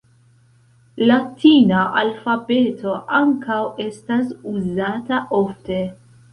[1.11, 5.83] Latina alfabeto ankaŭ estas uzata ofte.